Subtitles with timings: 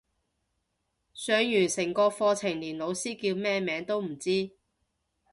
[1.13, 4.49] 上完成個課程連老師叫咩名都唔知